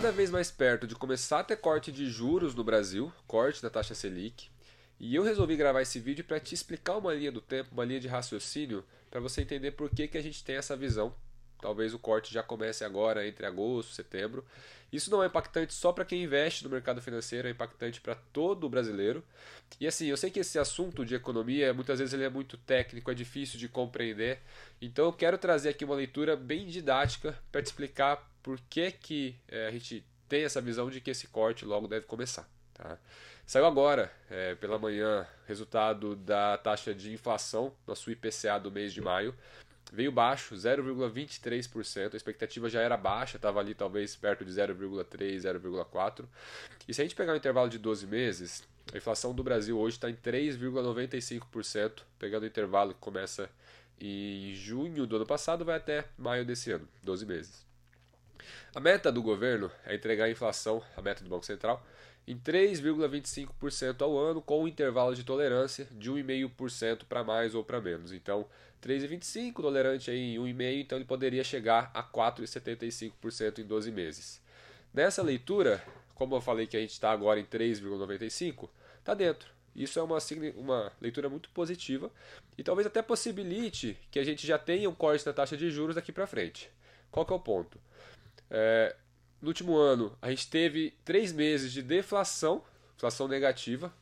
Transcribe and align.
cada 0.00 0.12
vez 0.12 0.30
mais 0.30 0.50
perto 0.50 0.86
de 0.86 0.94
começar 0.94 1.40
a 1.40 1.44
ter 1.44 1.56
corte 1.56 1.92
de 1.92 2.06
juros 2.06 2.54
no 2.54 2.64
Brasil, 2.64 3.12
corte 3.26 3.60
da 3.60 3.68
taxa 3.68 3.94
Selic, 3.94 4.48
e 4.98 5.14
eu 5.14 5.22
resolvi 5.22 5.56
gravar 5.56 5.82
esse 5.82 6.00
vídeo 6.00 6.24
para 6.24 6.40
te 6.40 6.54
explicar 6.54 6.96
uma 6.96 7.12
linha 7.12 7.30
do 7.30 7.42
tempo, 7.42 7.68
uma 7.70 7.84
linha 7.84 8.00
de 8.00 8.08
raciocínio, 8.08 8.82
para 9.10 9.20
você 9.20 9.42
entender 9.42 9.72
por 9.72 9.90
que, 9.90 10.08
que 10.08 10.16
a 10.16 10.22
gente 10.22 10.42
tem 10.42 10.56
essa 10.56 10.74
visão. 10.74 11.14
Talvez 11.60 11.92
o 11.92 11.98
corte 11.98 12.32
já 12.32 12.42
comece 12.42 12.82
agora, 12.82 13.28
entre 13.28 13.44
agosto 13.44 13.90
e 13.90 13.94
setembro. 13.94 14.42
Isso 14.90 15.10
não 15.10 15.22
é 15.22 15.26
impactante 15.26 15.74
só 15.74 15.92
para 15.92 16.06
quem 16.06 16.22
investe 16.22 16.64
no 16.64 16.70
mercado 16.70 17.02
financeiro, 17.02 17.46
é 17.46 17.50
impactante 17.50 18.00
para 18.00 18.14
todo 18.14 18.64
o 18.64 18.70
brasileiro. 18.70 19.22
E 19.78 19.86
assim, 19.86 20.06
eu 20.06 20.16
sei 20.16 20.30
que 20.30 20.40
esse 20.40 20.58
assunto 20.58 21.04
de 21.04 21.14
economia, 21.14 21.74
muitas 21.74 21.98
vezes 21.98 22.14
ele 22.14 22.24
é 22.24 22.30
muito 22.30 22.56
técnico, 22.56 23.10
é 23.10 23.14
difícil 23.14 23.58
de 23.58 23.68
compreender. 23.68 24.38
Então 24.80 25.04
eu 25.04 25.12
quero 25.12 25.36
trazer 25.36 25.68
aqui 25.68 25.84
uma 25.84 25.94
leitura 25.94 26.36
bem 26.36 26.66
didática 26.66 27.38
para 27.52 27.60
te 27.60 27.66
explicar 27.66 28.29
por 28.42 28.60
que, 28.68 28.90
que 28.90 29.36
é, 29.48 29.66
a 29.66 29.70
gente 29.70 30.04
tem 30.28 30.44
essa 30.44 30.60
visão 30.60 30.88
de 30.90 31.00
que 31.00 31.10
esse 31.10 31.26
corte 31.26 31.64
logo 31.64 31.88
deve 31.88 32.06
começar. 32.06 32.48
Tá? 32.74 32.98
Saiu 33.46 33.66
agora, 33.66 34.12
é, 34.30 34.54
pela 34.54 34.78
manhã, 34.78 35.26
resultado 35.46 36.14
da 36.14 36.56
taxa 36.56 36.94
de 36.94 37.12
inflação, 37.12 37.74
nosso 37.86 38.10
IPCA 38.10 38.60
do 38.60 38.70
mês 38.70 38.92
de 38.92 39.00
maio. 39.00 39.34
Veio 39.92 40.12
baixo, 40.12 40.54
0,23%. 40.54 42.14
A 42.14 42.16
expectativa 42.16 42.70
já 42.70 42.80
era 42.80 42.96
baixa, 42.96 43.38
estava 43.38 43.58
ali 43.58 43.74
talvez 43.74 44.14
perto 44.14 44.44
de 44.44 44.52
0,3%, 44.52 45.40
0,4%. 45.60 46.26
E 46.86 46.94
se 46.94 47.00
a 47.00 47.04
gente 47.04 47.16
pegar 47.16 47.32
o 47.32 47.36
intervalo 47.36 47.68
de 47.68 47.78
12 47.78 48.06
meses, 48.06 48.62
a 48.94 48.96
inflação 48.96 49.34
do 49.34 49.42
Brasil 49.42 49.76
hoje 49.76 49.96
está 49.96 50.08
em 50.08 50.14
3,95%, 50.14 52.02
pegando 52.20 52.44
o 52.44 52.46
intervalo 52.46 52.94
que 52.94 53.00
começa 53.00 53.50
em 54.00 54.54
junho 54.54 55.06
do 55.06 55.16
ano 55.16 55.26
passado, 55.26 55.64
vai 55.64 55.76
até 55.76 56.06
maio 56.16 56.44
desse 56.44 56.70
ano, 56.70 56.88
12 57.02 57.26
meses. 57.26 57.69
A 58.74 58.80
meta 58.80 59.10
do 59.10 59.22
governo 59.22 59.70
é 59.84 59.94
entregar 59.94 60.24
a 60.24 60.30
inflação, 60.30 60.82
a 60.96 61.02
meta 61.02 61.22
do 61.22 61.30
Banco 61.30 61.44
Central, 61.44 61.84
em 62.26 62.38
3,25% 62.38 64.02
ao 64.02 64.16
ano, 64.16 64.40
com 64.40 64.62
um 64.62 64.68
intervalo 64.68 65.14
de 65.14 65.24
tolerância 65.24 65.86
de 65.90 66.10
1,5% 66.10 67.04
para 67.08 67.24
mais 67.24 67.54
ou 67.54 67.64
para 67.64 67.80
menos. 67.80 68.12
Então, 68.12 68.46
3,25% 68.82 69.54
tolerante 69.54 70.10
aí 70.10 70.36
em 70.36 70.38
1,5%, 70.38 70.80
então 70.80 70.98
ele 70.98 71.04
poderia 71.04 71.44
chegar 71.44 71.90
a 71.92 72.02
4,75% 72.02 73.58
em 73.58 73.64
12 73.64 73.90
meses. 73.90 74.40
Nessa 74.92 75.22
leitura, 75.22 75.82
como 76.14 76.34
eu 76.34 76.40
falei 76.40 76.66
que 76.66 76.76
a 76.76 76.80
gente 76.80 76.92
está 76.92 77.10
agora 77.10 77.40
em 77.40 77.44
3,95%, 77.44 78.68
está 78.98 79.14
dentro. 79.14 79.50
Isso 79.74 79.98
é 79.98 80.02
uma, 80.02 80.18
uma 80.56 80.92
leitura 81.00 81.28
muito 81.28 81.48
positiva 81.50 82.10
e 82.58 82.62
talvez 82.62 82.86
até 82.86 83.00
possibilite 83.02 83.96
que 84.10 84.18
a 84.18 84.24
gente 84.24 84.46
já 84.46 84.58
tenha 84.58 84.90
um 84.90 84.94
corte 84.94 85.24
na 85.24 85.32
taxa 85.32 85.56
de 85.56 85.70
juros 85.70 85.94
daqui 85.94 86.12
para 86.12 86.26
frente. 86.26 86.70
Qual 87.10 87.24
que 87.24 87.32
é 87.32 87.36
o 87.36 87.40
ponto? 87.40 87.80
É, 88.50 88.96
no 89.40 89.48
último 89.48 89.76
ano, 89.76 90.16
a 90.20 90.30
gente 90.30 90.50
teve 90.50 90.94
três 91.04 91.32
meses 91.32 91.72
de 91.72 91.82
deflação, 91.82 92.62
inflação 92.96 93.28
negativa, 93.28 93.92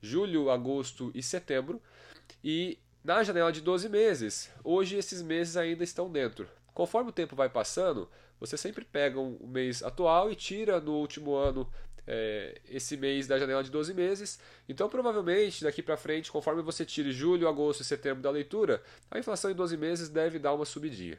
julho, 0.00 0.50
agosto 0.50 1.10
e 1.14 1.22
setembro, 1.22 1.80
e 2.42 2.78
na 3.04 3.22
janela 3.22 3.52
de 3.52 3.60
12 3.60 3.88
meses, 3.88 4.50
hoje 4.64 4.96
esses 4.96 5.22
meses 5.22 5.56
ainda 5.56 5.84
estão 5.84 6.10
dentro. 6.10 6.48
Conforme 6.74 7.10
o 7.10 7.12
tempo 7.12 7.36
vai 7.36 7.48
passando, 7.48 8.08
você 8.40 8.56
sempre 8.56 8.84
pega 8.84 9.18
um 9.18 9.46
mês 9.46 9.82
atual 9.82 10.30
e 10.30 10.34
tira 10.36 10.80
no 10.80 10.94
último 10.94 11.34
ano 11.34 11.68
é, 12.06 12.60
esse 12.68 12.96
mês 12.96 13.26
da 13.26 13.38
janela 13.38 13.62
de 13.62 13.70
12 13.70 13.92
meses. 13.94 14.40
Então, 14.68 14.88
provavelmente, 14.88 15.62
daqui 15.62 15.82
para 15.82 15.96
frente, 15.96 16.32
conforme 16.32 16.62
você 16.62 16.84
tire 16.84 17.12
julho, 17.12 17.48
agosto 17.48 17.82
e 17.82 17.84
setembro 17.84 18.22
da 18.22 18.30
leitura, 18.30 18.82
a 19.10 19.18
inflação 19.18 19.50
em 19.50 19.54
12 19.54 19.76
meses 19.76 20.08
deve 20.08 20.38
dar 20.38 20.54
uma 20.54 20.64
subidinha. 20.64 21.18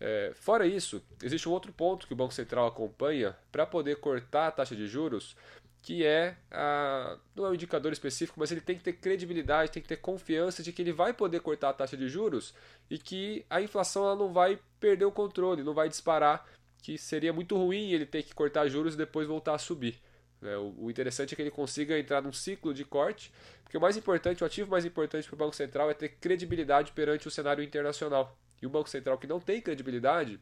É, 0.00 0.32
fora 0.34 0.66
isso, 0.66 1.02
existe 1.22 1.48
um 1.48 1.52
outro 1.52 1.72
ponto 1.72 2.06
que 2.06 2.12
o 2.12 2.16
Banco 2.16 2.34
Central 2.34 2.66
acompanha 2.66 3.36
para 3.50 3.64
poder 3.64 3.96
cortar 3.96 4.48
a 4.48 4.50
taxa 4.50 4.74
de 4.74 4.86
juros, 4.86 5.36
que 5.80 6.04
é 6.04 6.36
a, 6.50 7.18
não 7.34 7.46
é 7.46 7.50
um 7.50 7.54
indicador 7.54 7.92
específico, 7.92 8.40
mas 8.40 8.50
ele 8.50 8.60
tem 8.60 8.76
que 8.76 8.82
ter 8.82 8.94
credibilidade, 8.94 9.70
tem 9.70 9.82
que 9.82 9.88
ter 9.88 9.98
confiança 9.98 10.62
de 10.62 10.72
que 10.72 10.82
ele 10.82 10.92
vai 10.92 11.12
poder 11.12 11.40
cortar 11.40 11.70
a 11.70 11.72
taxa 11.74 11.96
de 11.96 12.08
juros 12.08 12.54
e 12.90 12.98
que 12.98 13.44
a 13.50 13.60
inflação 13.60 14.04
ela 14.04 14.16
não 14.16 14.32
vai 14.32 14.58
perder 14.80 15.04
o 15.04 15.12
controle, 15.12 15.62
não 15.62 15.74
vai 15.74 15.88
disparar, 15.88 16.46
que 16.78 16.98
seria 16.98 17.32
muito 17.32 17.56
ruim 17.56 17.92
ele 17.92 18.06
ter 18.06 18.22
que 18.22 18.34
cortar 18.34 18.66
juros 18.68 18.94
e 18.94 18.98
depois 18.98 19.28
voltar 19.28 19.54
a 19.54 19.58
subir. 19.58 20.00
É, 20.42 20.56
o 20.56 20.90
interessante 20.90 21.32
é 21.32 21.36
que 21.36 21.42
ele 21.42 21.50
consiga 21.50 21.98
entrar 21.98 22.20
num 22.20 22.32
ciclo 22.32 22.74
de 22.74 22.84
corte, 22.84 23.32
porque 23.62 23.78
o 23.78 23.80
mais 23.80 23.96
importante, 23.96 24.42
o 24.42 24.46
ativo 24.46 24.70
mais 24.70 24.84
importante 24.84 25.26
para 25.26 25.34
o 25.34 25.38
Banco 25.38 25.56
Central 25.56 25.90
é 25.90 25.94
ter 25.94 26.10
credibilidade 26.10 26.92
perante 26.92 27.26
o 27.28 27.30
cenário 27.30 27.64
internacional. 27.64 28.36
E 28.64 28.66
o 28.66 28.70
Banco 28.70 28.88
Central 28.88 29.18
que 29.18 29.26
não 29.26 29.38
tem 29.38 29.60
credibilidade, 29.60 30.40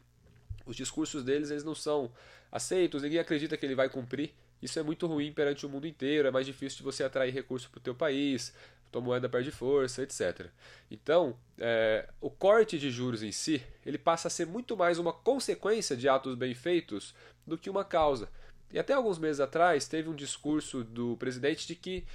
os 0.65 0.77
discursos 0.77 1.25
deles 1.25 1.51
eles 1.51 1.65
não 1.65 1.75
são 1.75 2.09
aceitos, 2.49 3.03
ninguém 3.03 3.19
acredita 3.19 3.57
que 3.57 3.65
ele 3.65 3.75
vai 3.75 3.89
cumprir. 3.89 4.31
Isso 4.61 4.79
é 4.79 4.83
muito 4.83 5.05
ruim 5.07 5.33
perante 5.33 5.65
o 5.65 5.69
mundo 5.69 5.85
inteiro, 5.85 6.29
é 6.29 6.31
mais 6.31 6.45
difícil 6.45 6.77
de 6.77 6.83
você 6.83 7.03
atrair 7.03 7.33
recursos 7.33 7.67
para 7.67 7.79
o 7.79 7.81
teu 7.81 7.93
país, 7.93 8.53
tua 8.89 9.01
moeda 9.01 9.27
perde 9.27 9.51
força, 9.51 10.03
etc. 10.03 10.47
Então, 10.89 11.37
é, 11.57 12.07
o 12.21 12.29
corte 12.29 12.79
de 12.79 12.89
juros 12.89 13.23
em 13.23 13.31
si, 13.33 13.61
ele 13.85 13.97
passa 13.97 14.29
a 14.29 14.31
ser 14.31 14.47
muito 14.47 14.77
mais 14.77 14.97
uma 14.97 15.11
consequência 15.11 15.97
de 15.97 16.07
atos 16.07 16.35
bem 16.35 16.53
feitos 16.53 17.13
do 17.45 17.57
que 17.57 17.69
uma 17.69 17.83
causa. 17.83 18.29
E 18.71 18.79
até 18.79 18.93
alguns 18.93 19.19
meses 19.19 19.41
atrás 19.41 19.85
teve 19.85 20.07
um 20.07 20.15
discurso 20.15 20.81
do 20.81 21.17
presidente 21.17 21.67
de 21.67 21.75
que 21.75 22.05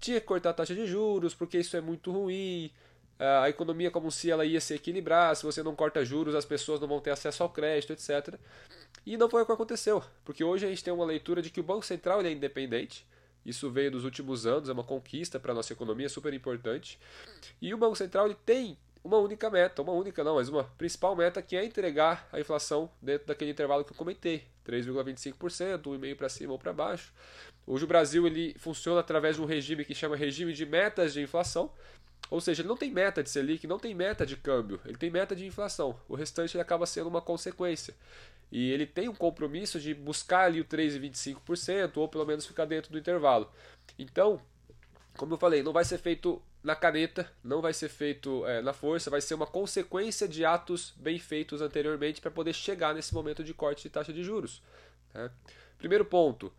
tinha 0.00 0.18
que 0.18 0.26
cortar 0.26 0.50
a 0.50 0.54
taxa 0.54 0.74
de 0.74 0.86
juros 0.86 1.34
porque 1.34 1.58
isso 1.58 1.76
é 1.76 1.80
muito 1.82 2.10
ruim, 2.10 2.70
a 3.18 3.48
economia 3.48 3.90
como 3.90 4.10
se 4.10 4.30
ela 4.30 4.44
ia 4.44 4.60
se 4.60 4.74
equilibrar, 4.74 5.34
se 5.34 5.42
você 5.42 5.62
não 5.62 5.74
corta 5.74 6.04
juros, 6.04 6.34
as 6.34 6.44
pessoas 6.44 6.80
não 6.80 6.86
vão 6.86 7.00
ter 7.00 7.10
acesso 7.10 7.42
ao 7.42 7.50
crédito, 7.50 7.92
etc. 7.92 8.34
E 9.04 9.16
não 9.16 9.28
foi 9.28 9.42
o 9.42 9.46
que 9.46 9.52
aconteceu, 9.52 10.02
porque 10.24 10.44
hoje 10.44 10.66
a 10.66 10.68
gente 10.68 10.84
tem 10.84 10.92
uma 10.92 11.04
leitura 11.04 11.42
de 11.42 11.50
que 11.50 11.60
o 11.60 11.64
Banco 11.64 11.84
Central 11.84 12.20
é 12.22 12.30
independente, 12.30 13.06
isso 13.44 13.70
veio 13.70 13.90
dos 13.90 14.04
últimos 14.04 14.46
anos, 14.46 14.68
é 14.68 14.72
uma 14.72 14.84
conquista 14.84 15.40
para 15.40 15.52
a 15.52 15.54
nossa 15.54 15.72
economia 15.72 16.08
super 16.08 16.34
importante. 16.34 16.98
E 17.62 17.72
o 17.72 17.78
Banco 17.78 17.96
Central 17.96 18.26
ele 18.26 18.36
tem 18.44 18.76
uma 19.02 19.16
única 19.16 19.48
meta, 19.48 19.80
uma 19.80 19.92
única 19.92 20.22
não, 20.22 20.34
mas 20.34 20.48
uma 20.48 20.64
principal 20.64 21.16
meta 21.16 21.40
que 21.40 21.56
é 21.56 21.64
entregar 21.64 22.28
a 22.30 22.38
inflação 22.38 22.90
dentro 23.00 23.26
daquele 23.28 23.50
intervalo 23.50 23.84
que 23.84 23.92
eu 23.92 23.96
comentei, 23.96 24.44
3,25%, 24.66 25.82
1,5 25.82 26.16
para 26.16 26.28
cima 26.28 26.52
ou 26.52 26.58
para 26.58 26.72
baixo. 26.72 27.12
Hoje 27.66 27.84
o 27.84 27.86
Brasil 27.86 28.26
ele 28.26 28.54
funciona 28.58 29.00
através 29.00 29.36
de 29.36 29.42
um 29.42 29.46
regime 29.46 29.84
que 29.84 29.94
chama 29.94 30.16
regime 30.16 30.52
de 30.52 30.66
metas 30.66 31.14
de 31.14 31.22
inflação, 31.22 31.70
ou 32.30 32.40
seja, 32.40 32.62
ele 32.62 32.68
não 32.68 32.76
tem 32.76 32.90
meta 32.90 33.22
de 33.22 33.30
Selic, 33.30 33.66
não 33.66 33.78
tem 33.78 33.94
meta 33.94 34.26
de 34.26 34.36
câmbio, 34.36 34.80
ele 34.84 34.96
tem 34.96 35.10
meta 35.10 35.34
de 35.34 35.46
inflação. 35.46 35.98
O 36.08 36.14
restante 36.14 36.56
ele 36.56 36.62
acaba 36.62 36.86
sendo 36.86 37.08
uma 37.08 37.20
consequência. 37.20 37.94
E 38.50 38.70
ele 38.70 38.86
tem 38.86 39.08
um 39.08 39.14
compromisso 39.14 39.78
de 39.78 39.94
buscar 39.94 40.46
ali 40.46 40.60
o 40.60 40.64
3,25% 40.64 41.96
ou 41.96 42.08
pelo 42.08 42.24
menos 42.24 42.46
ficar 42.46 42.64
dentro 42.64 42.90
do 42.90 42.98
intervalo. 42.98 43.50
Então, 43.98 44.40
como 45.16 45.34
eu 45.34 45.38
falei, 45.38 45.62
não 45.62 45.72
vai 45.72 45.84
ser 45.84 45.98
feito 45.98 46.40
na 46.62 46.74
caneta, 46.74 47.30
não 47.42 47.60
vai 47.60 47.72
ser 47.72 47.88
feito 47.88 48.44
é, 48.46 48.60
na 48.62 48.72
força, 48.72 49.10
vai 49.10 49.20
ser 49.20 49.34
uma 49.34 49.46
consequência 49.46 50.26
de 50.26 50.44
atos 50.44 50.92
bem 50.96 51.18
feitos 51.18 51.60
anteriormente 51.60 52.20
para 52.20 52.30
poder 52.30 52.52
chegar 52.52 52.94
nesse 52.94 53.14
momento 53.14 53.44
de 53.44 53.54
corte 53.54 53.82
de 53.82 53.90
taxa 53.90 54.12
de 54.12 54.22
juros. 54.22 54.62
Né? 55.14 55.30
Primeiro 55.78 56.04
ponto, 56.04 56.52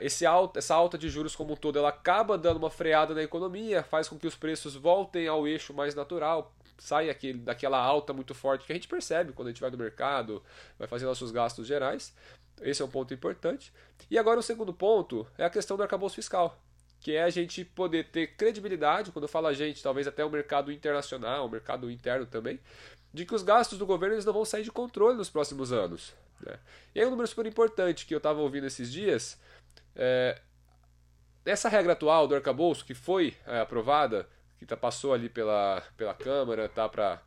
esse 0.00 0.24
alta, 0.24 0.58
essa 0.58 0.74
alta 0.74 0.96
de 0.96 1.08
juros 1.08 1.34
como 1.34 1.54
um 1.54 1.56
todo 1.56 1.78
ela 1.78 1.88
acaba 1.88 2.38
dando 2.38 2.58
uma 2.58 2.70
freada 2.70 3.12
na 3.14 3.22
economia, 3.22 3.82
faz 3.82 4.08
com 4.08 4.16
que 4.16 4.26
os 4.26 4.36
preços 4.36 4.76
voltem 4.76 5.26
ao 5.26 5.48
eixo 5.48 5.74
mais 5.74 5.94
natural, 5.94 6.54
sai 6.78 7.10
aquele, 7.10 7.38
daquela 7.38 7.78
alta 7.78 8.12
muito 8.12 8.34
forte 8.34 8.66
que 8.66 8.72
a 8.72 8.74
gente 8.74 8.88
percebe 8.88 9.32
quando 9.32 9.48
a 9.48 9.50
gente 9.50 9.60
vai 9.60 9.70
no 9.70 9.78
mercado, 9.78 10.42
vai 10.78 10.86
fazer 10.86 11.06
nossos 11.06 11.30
gastos 11.30 11.66
gerais. 11.66 12.14
Esse 12.62 12.82
é 12.82 12.84
um 12.84 12.90
ponto 12.90 13.12
importante. 13.12 13.72
E 14.10 14.16
agora 14.16 14.38
o 14.38 14.42
segundo 14.42 14.72
ponto 14.72 15.26
é 15.36 15.44
a 15.44 15.50
questão 15.50 15.76
do 15.76 15.82
arcabouço 15.82 16.14
fiscal, 16.14 16.56
que 17.00 17.12
é 17.12 17.22
a 17.24 17.30
gente 17.30 17.64
poder 17.64 18.10
ter 18.10 18.36
credibilidade, 18.36 19.10
quando 19.10 19.24
eu 19.24 19.28
falo 19.28 19.48
a 19.48 19.52
gente, 19.52 19.82
talvez 19.82 20.06
até 20.06 20.24
o 20.24 20.30
mercado 20.30 20.70
internacional, 20.70 21.46
o 21.46 21.50
mercado 21.50 21.90
interno 21.90 22.26
também, 22.26 22.60
de 23.12 23.24
que 23.24 23.34
os 23.34 23.42
gastos 23.42 23.78
do 23.78 23.86
governo 23.86 24.14
eles 24.14 24.24
não 24.24 24.32
vão 24.32 24.44
sair 24.44 24.62
de 24.62 24.70
controle 24.70 25.16
nos 25.16 25.30
próximos 25.30 25.72
anos. 25.72 26.14
Né? 26.40 26.58
E 26.94 27.00
aí 27.00 27.06
um 27.06 27.10
número 27.10 27.26
super 27.26 27.46
importante 27.46 28.06
que 28.06 28.14
eu 28.14 28.18
estava 28.18 28.40
ouvindo 28.40 28.66
esses 28.66 28.92
dias 28.92 29.38
é, 29.96 30.40
essa 31.44 31.68
regra 31.68 31.92
atual 31.92 32.26
do 32.26 32.34
arcabouço, 32.34 32.84
que 32.84 32.94
foi 32.94 33.36
é, 33.46 33.60
aprovada, 33.60 34.28
que 34.58 34.66
tá, 34.66 34.76
passou 34.76 35.12
ali 35.12 35.28
pela, 35.28 35.82
pela 35.96 36.14
Câmara, 36.14 36.68
tá 36.68 36.88
para 36.88 37.20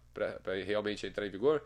realmente 0.65 1.05
entrar 1.05 1.25
em 1.25 1.29
vigor, 1.29 1.63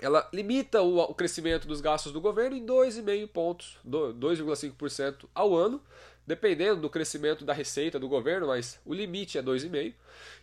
ela 0.00 0.28
limita 0.32 0.82
o, 0.82 0.98
o 0.98 1.14
crescimento 1.14 1.66
dos 1.66 1.80
gastos 1.80 2.12
do 2.12 2.20
governo 2.20 2.56
em 2.56 2.64
2,5 2.64 3.28
pontos, 3.28 3.78
2,5% 3.86 5.26
ao 5.34 5.56
ano, 5.56 5.82
dependendo 6.26 6.80
do 6.80 6.90
crescimento 6.90 7.44
da 7.44 7.52
receita 7.52 7.98
do 7.98 8.08
governo, 8.08 8.48
mas 8.48 8.78
o 8.84 8.92
limite 8.92 9.38
é 9.38 9.42
2,5%. 9.42 9.94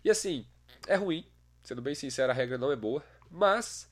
E 0.03 0.09
assim, 0.09 0.47
é 0.87 0.95
ruim, 0.95 1.25
sendo 1.61 1.81
bem 1.81 1.93
sincero, 1.93 2.31
a 2.31 2.35
regra 2.35 2.57
não 2.57 2.71
é 2.71 2.75
boa, 2.75 3.03
mas 3.29 3.87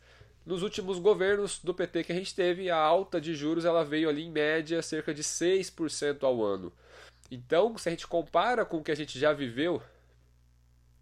nos 0.46 0.64
últimos 0.64 1.00
governos 1.00 1.60
do 1.60 1.74
PT 1.74 2.04
que 2.04 2.12
a 2.12 2.16
gente 2.16 2.34
teve, 2.34 2.70
a 2.70 2.78
alta 2.78 3.22
de 3.22 3.36
juros 3.36 3.66
ela 3.66 3.86
veio 3.86 4.10
ali 4.10 4.24
em 4.24 4.32
média 4.32 4.82
cerca 4.82 5.14
de 5.14 5.24
6% 5.24 6.24
ao 6.24 6.44
ano. 6.44 6.74
Então, 7.30 7.78
se 7.78 7.88
a 7.88 7.92
gente 7.92 8.08
compara 8.08 8.66
com 8.66 8.78
o 8.78 8.84
que 8.84 8.92
a 8.92 8.96
gente 8.96 9.18
já 9.18 9.32
viveu, 9.32 9.82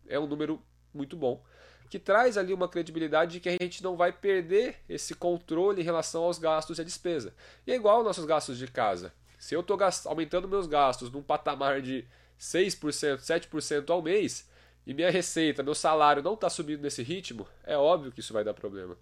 é 0.08 0.20
um 0.20 0.28
número 0.28 0.62
muito 0.94 1.16
bom. 1.16 1.44
que 1.90 1.98
traz 1.98 2.38
ali 2.38 2.54
uma 2.54 2.70
credibilidade 2.70 3.32
de 3.32 3.40
que 3.40 3.50
a 3.50 3.58
gente 3.60 3.82
não 3.82 3.98
vai 3.98 4.12
perder 4.12 4.76
esse 4.88 5.16
controle 5.16 5.82
em 5.82 5.84
relação 5.84 6.24
aos 6.24 6.38
gastos 6.38 6.78
e 6.78 6.82
à 6.82 6.84
despesa. 6.84 7.34
E 7.66 7.72
é 7.72 7.76
igual 7.76 7.98
aos 7.98 8.06
nossos 8.06 8.26
gastos 8.26 8.60
de 8.60 8.68
casa. 8.68 9.12
Se 9.40 9.56
eu 9.56 9.62
estou 9.62 9.76
aumentando 10.06 10.48
meus 10.48 10.68
gastos 10.68 11.10
num 11.10 11.24
patamar 11.24 11.82
de 11.82 12.06
6%, 12.40 13.18
7% 13.18 13.90
ao 13.90 14.04
mês, 14.04 14.48
e 14.90 14.94
minha 14.96 15.12
receita, 15.12 15.62
meu 15.62 15.76
salário 15.76 16.24
não 16.24 16.34
está 16.34 16.50
subindo 16.50 16.82
nesse 16.82 17.04
ritmo, 17.04 17.48
é 17.64 17.78
óbvio 17.78 18.12
que 18.12 18.22
isso 18.22 18.34
vai 18.34 18.44
dar 18.44 18.56
problema. 18.56 18.98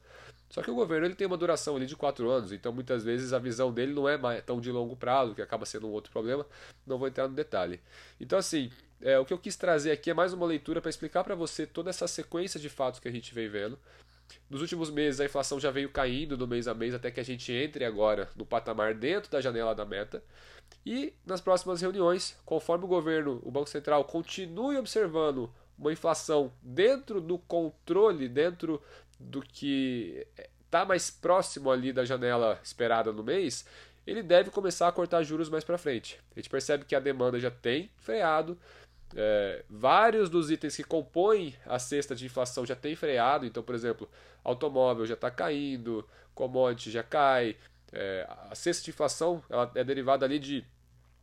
Só 0.50 0.62
que 0.62 0.70
o 0.70 0.76
governo 0.76 1.06
ele 1.06 1.16
tem 1.16 1.26
uma 1.26 1.38
duração 1.38 1.78
ali 1.78 1.86
de 1.86 1.96
quatro 1.96 2.30
anos, 2.30 2.52
então 2.52 2.74
muitas 2.74 3.06
vezes 3.06 3.32
a 3.32 3.40
visão 3.40 3.72
dele 3.72 3.94
não 3.94 4.06
é 4.06 4.42
tão 4.42 4.60
de 4.60 4.70
longo 4.70 4.98
prazo, 4.98 5.34
que 5.34 5.42
acaba 5.42 5.66
sendo 5.66 5.88
um 5.88 5.92
outro 5.92 6.12
problema. 6.12 6.46
Não 6.86 6.98
vou 6.98 7.08
entrar 7.08 7.30
no 7.30 7.34
detalhe. 7.34 7.80
Então, 8.20 8.38
assim, 8.38 8.70
é, 9.00 9.18
o 9.18 9.24
que 9.24 9.32
eu 9.32 9.38
quis 9.38 9.56
trazer 9.56 9.92
aqui 9.92 10.10
é 10.10 10.14
mais 10.14 10.34
uma 10.34 10.46
leitura 10.46 10.82
para 10.82 10.90
explicar 10.90 11.24
para 11.24 11.36
você 11.36 11.66
toda 11.66 11.90
essa 11.90 12.06
sequência 12.06 12.60
de 12.60 12.68
fatos 12.68 13.00
que 13.00 13.08
a 13.08 13.12
gente 13.12 13.34
vem 13.34 13.48
vendo. 13.48 13.80
Nos 14.50 14.60
últimos 14.60 14.90
meses 14.90 15.22
a 15.22 15.26
inflação 15.26 15.58
já 15.58 15.72
veio 15.72 15.90
caindo 15.90 16.36
do 16.36 16.46
mês 16.46 16.68
a 16.68 16.74
mês 16.74 16.94
até 16.94 17.10
que 17.10 17.22
a 17.22 17.24
gente 17.24 17.50
entre 17.54 17.86
agora 17.86 18.28
no 18.36 18.46
patamar 18.46 18.94
dentro 18.94 19.32
da 19.32 19.40
janela 19.40 19.74
da 19.74 19.86
meta. 19.86 20.22
E 20.86 21.14
nas 21.26 21.40
próximas 21.40 21.80
reuniões, 21.80 22.38
conforme 22.44 22.84
o 22.84 22.90
governo, 22.90 23.40
o 23.42 23.50
Banco 23.50 23.70
Central 23.70 24.04
continue 24.04 24.76
observando 24.76 25.50
uma 25.78 25.92
inflação 25.92 26.52
dentro 26.62 27.22
do 27.22 27.38
controle, 27.38 28.28
dentro 28.28 28.82
do 29.20 29.42
que 29.42 30.26
está 30.66 30.86
mais 30.86 31.10
próximo 31.10 31.72
ali 31.72 31.94
da 31.94 32.06
janela 32.06 32.60
esperada 32.64 33.12
no 33.12 33.24
mês, 33.24 33.66
ele 34.06 34.24
deve 34.24 34.50
começar 34.50 34.88
a 34.88 34.92
cortar 34.92 35.24
juros 35.24 35.50
mais 35.50 35.64
para 35.64 35.78
frente. 35.78 36.20
A 36.36 36.40
gente 36.40 36.50
percebe 36.50 36.86
que 36.86 36.96
a 36.96 37.00
demanda 37.00 37.40
já 37.40 37.52
tem 37.52 37.90
freado, 37.98 38.58
é, 39.16 39.64
vários 39.70 40.30
dos 40.30 40.52
itens 40.52 40.76
que 40.76 40.84
compõem 40.84 41.56
a 41.66 41.80
cesta 41.80 42.16
de 42.16 42.26
inflação 42.26 42.66
já 42.66 42.76
tem 42.76 42.96
freado, 42.96 43.46
então, 43.46 43.64
por 43.64 43.76
exemplo, 43.76 44.10
automóvel 44.44 45.06
já 45.06 45.14
está 45.14 45.32
caindo, 45.32 46.08
commodity 46.34 46.92
já 46.92 47.04
cai, 47.04 47.56
é, 47.92 48.28
a 48.50 48.56
cesta 48.56 48.84
de 48.84 48.90
inflação 48.90 49.42
ela 49.50 49.72
é 49.76 49.84
derivada 49.84 50.26
ali 50.26 50.40
de 50.40 50.66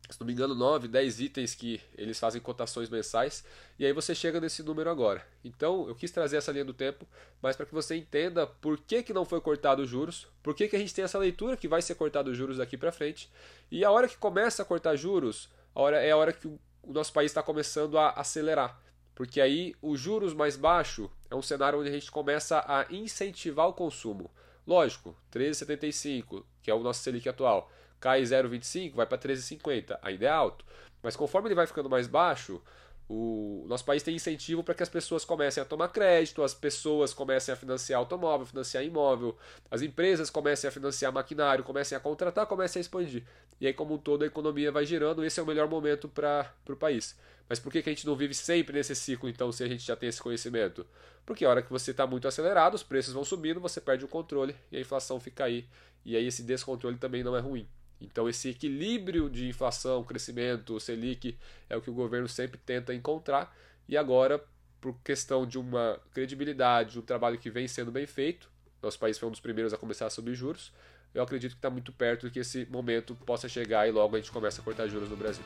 se 0.09 0.19
não 0.19 0.27
me 0.27 0.33
engano, 0.33 0.53
9, 0.53 0.87
10 0.87 1.19
itens 1.19 1.55
que 1.55 1.81
eles 1.97 2.19
fazem 2.19 2.41
cotações 2.41 2.89
mensais, 2.89 3.43
e 3.79 3.85
aí 3.85 3.91
você 3.91 4.13
chega 4.13 4.39
nesse 4.39 4.61
número 4.61 4.89
agora. 4.89 5.25
Então, 5.43 5.87
eu 5.87 5.95
quis 5.95 6.11
trazer 6.11 6.37
essa 6.37 6.51
linha 6.51 6.65
do 6.65 6.73
tempo, 6.73 7.07
mas 7.41 7.55
para 7.55 7.65
que 7.65 7.73
você 7.73 7.95
entenda 7.95 8.45
por 8.45 8.77
que, 8.77 9.01
que 9.01 9.13
não 9.13 9.25
foi 9.25 9.41
cortado 9.41 9.81
os 9.81 9.89
juros, 9.89 10.27
por 10.43 10.53
que, 10.53 10.67
que 10.67 10.75
a 10.75 10.79
gente 10.79 10.93
tem 10.93 11.03
essa 11.03 11.17
leitura 11.17 11.57
que 11.57 11.67
vai 11.67 11.81
ser 11.81 11.95
cortado 11.95 12.29
os 12.29 12.37
juros 12.37 12.57
daqui 12.57 12.77
para 12.77 12.91
frente, 12.91 13.31
e 13.71 13.83
a 13.83 13.91
hora 13.91 14.07
que 14.07 14.17
começa 14.17 14.61
a 14.61 14.65
cortar 14.65 14.95
juros, 14.95 15.49
a 15.73 15.81
hora, 15.81 15.97
é 15.97 16.11
a 16.11 16.17
hora 16.17 16.31
que 16.31 16.47
o, 16.47 16.59
o 16.83 16.93
nosso 16.93 17.11
país 17.11 17.31
está 17.31 17.41
começando 17.41 17.97
a 17.97 18.11
acelerar. 18.11 18.79
Porque 19.15 19.39
aí 19.39 19.73
os 19.81 19.99
juros 19.99 20.33
mais 20.33 20.57
baixo 20.57 21.09
é 21.31 21.35
um 21.35 21.41
cenário 21.41 21.79
onde 21.79 21.89
a 21.89 21.91
gente 21.91 22.11
começa 22.11 22.63
a 22.67 22.85
incentivar 22.93 23.67
o 23.67 23.73
consumo. 23.73 24.29
Lógico, 24.67 25.15
13,75, 25.31 26.43
que 26.61 26.69
é 26.69 26.73
o 26.73 26.83
nosso 26.83 27.01
Selic 27.01 27.27
atual 27.29 27.71
cai 28.05 28.21
0,25, 28.21 28.93
vai 28.93 29.07
para 29.07 29.17
13,50, 29.17 29.97
ainda 29.99 30.25
é 30.25 30.29
alto. 30.29 30.63
Mas 31.01 31.15
conforme 31.15 31.47
ele 31.47 31.55
vai 31.55 31.65
ficando 31.65 31.89
mais 31.89 32.05
baixo, 32.05 32.61
o 33.09 33.65
nosso 33.67 33.83
país 33.83 34.03
tem 34.03 34.15
incentivo 34.15 34.63
para 34.63 34.75
que 34.75 34.83
as 34.83 34.89
pessoas 34.89 35.25
comecem 35.25 35.59
a 35.63 35.65
tomar 35.65 35.87
crédito, 35.87 36.43
as 36.43 36.53
pessoas 36.53 37.15
comecem 37.15 37.51
a 37.51 37.55
financiar 37.55 37.97
automóvel, 37.97 38.45
financiar 38.45 38.85
imóvel, 38.85 39.35
as 39.71 39.81
empresas 39.81 40.29
comecem 40.29 40.67
a 40.67 40.71
financiar 40.71 41.11
maquinário, 41.11 41.63
comecem 41.63 41.97
a 41.97 41.99
contratar, 41.99 42.45
comecem 42.45 42.79
a 42.79 42.81
expandir. 42.81 43.23
E 43.59 43.65
aí, 43.65 43.73
como 43.73 43.95
um 43.95 43.97
todo, 43.97 44.21
a 44.21 44.27
economia 44.27 44.71
vai 44.71 44.85
girando, 44.85 45.25
esse 45.25 45.39
é 45.39 45.43
o 45.43 45.47
melhor 45.47 45.67
momento 45.67 46.07
para 46.07 46.53
o 46.69 46.75
país. 46.75 47.17
Mas 47.49 47.57
por 47.57 47.71
que, 47.71 47.81
que 47.81 47.89
a 47.89 47.91
gente 47.91 48.05
não 48.05 48.15
vive 48.15 48.35
sempre 48.35 48.75
nesse 48.75 48.95
ciclo, 48.95 49.27
então, 49.27 49.51
se 49.51 49.63
a 49.63 49.67
gente 49.67 49.83
já 49.83 49.95
tem 49.95 50.09
esse 50.09 50.21
conhecimento? 50.21 50.85
Porque 51.25 51.43
a 51.43 51.49
hora 51.49 51.63
que 51.63 51.71
você 51.71 51.89
está 51.89 52.05
muito 52.05 52.27
acelerado, 52.27 52.75
os 52.75 52.83
preços 52.83 53.15
vão 53.15 53.25
subindo, 53.25 53.59
você 53.59 53.81
perde 53.81 54.05
o 54.05 54.07
controle 54.07 54.55
e 54.71 54.77
a 54.77 54.79
inflação 54.79 55.19
fica 55.19 55.45
aí. 55.45 55.67
E 56.05 56.15
aí 56.15 56.27
esse 56.27 56.43
descontrole 56.43 56.97
também 56.97 57.23
não 57.23 57.35
é 57.35 57.39
ruim. 57.39 57.67
Então, 57.99 58.27
esse 58.27 58.49
equilíbrio 58.49 59.29
de 59.29 59.47
inflação, 59.47 60.03
crescimento, 60.03 60.79
Selic, 60.79 61.37
é 61.69 61.77
o 61.77 61.81
que 61.81 61.89
o 61.89 61.93
governo 61.93 62.27
sempre 62.27 62.59
tenta 62.63 62.93
encontrar. 62.93 63.55
E 63.87 63.95
agora, 63.95 64.43
por 64.81 64.95
questão 65.03 65.45
de 65.45 65.57
uma 65.57 65.99
credibilidade, 66.13 66.93
de 66.93 66.99
um 66.99 67.01
trabalho 67.01 67.37
que 67.37 67.49
vem 67.49 67.67
sendo 67.67 67.91
bem 67.91 68.05
feito, 68.05 68.49
nosso 68.81 68.99
país 68.99 69.17
foi 69.17 69.27
um 69.27 69.31
dos 69.31 69.39
primeiros 69.39 69.73
a 69.73 69.77
começar 69.77 70.05
a 70.05 70.09
subir 70.09 70.35
juros. 70.35 70.71
Eu 71.13 71.23
acredito 71.23 71.51
que 71.51 71.57
está 71.57 71.69
muito 71.69 71.91
perto 71.91 72.27
de 72.27 72.33
que 72.33 72.39
esse 72.39 72.65
momento 72.65 73.15
possa 73.15 73.47
chegar 73.47 73.87
e 73.87 73.91
logo 73.91 74.15
a 74.15 74.19
gente 74.19 74.31
começa 74.31 74.61
a 74.61 74.63
cortar 74.63 74.87
juros 74.87 75.09
no 75.09 75.15
Brasil. 75.15 75.43